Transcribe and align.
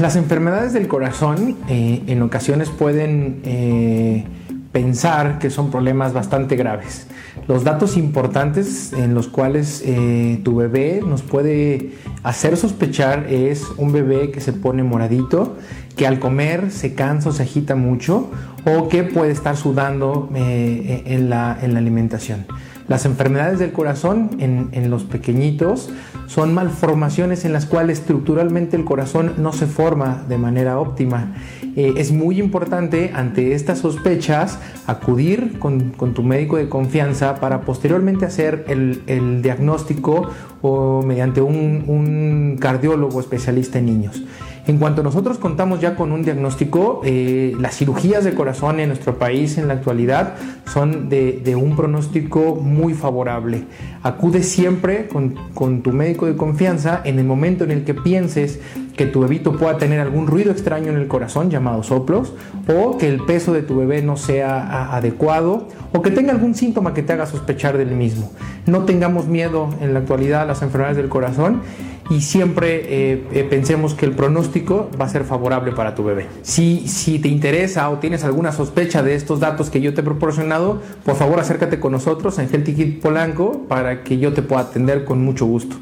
Las 0.00 0.16
enfermedades 0.16 0.72
del 0.72 0.88
corazón 0.88 1.58
eh, 1.68 2.02
en 2.06 2.22
ocasiones 2.22 2.70
pueden 2.70 3.42
eh, 3.44 4.24
pensar 4.72 5.38
que 5.38 5.50
son 5.50 5.70
problemas 5.70 6.12
bastante 6.12 6.56
graves. 6.56 7.06
Los 7.48 7.64
datos 7.64 7.96
importantes 7.96 8.92
en 8.92 9.14
los 9.14 9.28
cuales 9.28 9.82
eh, 9.84 10.40
tu 10.44 10.56
bebé 10.56 11.02
nos 11.04 11.22
puede 11.22 11.92
hacer 12.22 12.56
sospechar 12.56 13.26
es 13.28 13.64
un 13.76 13.92
bebé 13.92 14.30
que 14.30 14.40
se 14.40 14.52
pone 14.52 14.82
moradito, 14.82 15.56
que 15.96 16.06
al 16.06 16.20
comer 16.20 16.70
se 16.70 16.94
cansa 16.94 17.30
o 17.30 17.32
se 17.32 17.42
agita 17.42 17.74
mucho 17.74 18.30
o 18.64 18.88
que 18.88 19.02
puede 19.02 19.32
estar 19.32 19.56
sudando 19.56 20.28
en 20.34 21.30
la 21.30 21.52
alimentación. 21.52 22.46
Las 22.90 23.04
enfermedades 23.04 23.60
del 23.60 23.70
corazón 23.70 24.30
en, 24.40 24.90
los 24.90 25.04
pequeñitos 25.04 25.90
son 26.26 26.52
malformaciones 26.52 27.44
en 27.44 27.52
las 27.52 27.64
cuales 27.64 28.00
estructuralmente 28.00 28.76
el 28.76 28.84
corazón 28.84 29.34
no 29.38 29.52
se 29.52 29.68
forma 29.68 30.24
de 30.28 30.38
manera 30.38 30.76
óptima. 30.80 31.36
Eh, 31.76 31.94
es 31.98 32.10
muy 32.10 32.40
importante 32.40 33.12
ante 33.14 33.54
estas 33.54 33.78
sospechas 33.78 34.58
acudir 34.86 35.58
con, 35.58 35.92
tu 35.92 36.22
médico 36.22 36.56
de 36.56 36.68
confianza 36.68 37.36
para 37.36 37.62
posteriormente 37.62 38.26
hacer 38.26 38.64
el, 38.68 39.42
diagnóstico 39.42 40.30
o 40.62 41.02
mediante 41.02 41.40
un 41.40 42.56
cardiólogo 42.60 43.20
especialista 43.20 43.78
en 43.78 43.86
niños. 43.86 44.22
En 44.70 44.78
cuanto 44.78 45.02
nosotros 45.02 45.38
contamos 45.38 45.80
ya 45.80 45.96
con 45.96 46.12
un 46.12 46.22
diagnóstico, 46.22 47.00
eh, 47.04 47.56
las 47.58 47.76
cirugías 47.76 48.22
de 48.24 48.34
corazón 48.34 48.78
en 48.78 48.88
nuestro 48.88 49.18
país 49.18 49.58
en 49.58 49.68
la 49.68 49.74
actualidad 49.74 50.34
son 50.72 51.08
de, 51.08 51.56
un 51.56 51.74
pronóstico 51.74 52.54
muy 52.54 52.94
favorable. 52.94 53.64
Acude 54.02 54.42
siempre 54.42 55.08
con, 55.08 55.34
con, 55.54 55.82
tu 55.82 55.92
médico 55.92 56.26
de 56.26 56.36
confianza 56.36 57.00
en 57.04 57.18
el 57.18 57.24
momento 57.24 57.64
en 57.64 57.72
el 57.72 57.84
que 57.84 57.94
pienses 57.94 58.60
que 58.96 59.06
tu 59.06 59.20
bebito 59.20 59.56
pueda 59.56 59.78
tener 59.78 59.98
algún 59.98 60.26
ruido 60.26 60.52
extraño 60.52 60.90
en 60.90 60.98
el 60.98 61.08
corazón 61.08 61.50
llamado 61.50 61.82
soplos 61.82 62.34
o 62.68 62.98
que 62.98 63.08
el 63.08 63.24
peso 63.24 63.52
de 63.52 63.62
tu 63.62 63.76
bebé 63.76 64.02
no 64.02 64.16
sea 64.16 64.49
adecuado 64.50 65.68
o 65.92 66.02
que 66.02 66.10
tenga 66.10 66.32
algún 66.32 66.54
síntoma 66.54 66.94
que 66.94 67.02
te 67.02 67.12
haga 67.12 67.26
sospechar 67.26 67.78
del 67.78 67.90
mismo. 67.90 68.30
No 68.66 68.84
tengamos 68.84 69.26
miedo 69.26 69.68
en 69.80 69.94
la 69.94 70.00
actualidad 70.00 70.42
a 70.42 70.44
las 70.44 70.62
enfermedades 70.62 70.96
del 70.96 71.08
corazón 71.08 71.62
y 72.10 72.20
siempre 72.22 73.12
eh, 73.12 73.24
eh, 73.32 73.46
pensemos 73.48 73.94
que 73.94 74.04
el 74.04 74.12
pronóstico 74.12 74.90
va 75.00 75.04
a 75.04 75.08
ser 75.08 75.24
favorable 75.24 75.72
para 75.72 75.94
tu 75.94 76.02
bebé. 76.02 76.26
Si, 76.42 76.84
te 77.22 77.28
interesa 77.28 77.88
o 77.88 77.98
tienes 77.98 78.24
alguna 78.24 78.52
sospecha 78.52 79.02
de 79.02 79.14
estos 79.14 79.40
datos 79.40 79.70
que 79.70 79.80
yo 79.80 79.94
te 79.94 80.00
he 80.00 80.04
proporcionado, 80.04 80.82
por 81.04 81.14
favor 81.14 81.38
acércate 81.38 81.78
con 81.78 81.92
nosotros 81.92 82.38
en 82.38 82.48
Healthy 82.50 82.74
Kid 82.74 83.00
Polanco 83.00 83.66
para 83.68 84.02
que 84.02 84.18
yo 84.18 84.32
te 84.32 84.42
pueda 84.42 84.62
atender 84.62 85.04
con 85.04 85.24
mucho 85.24 85.46
gusto. 85.46 85.76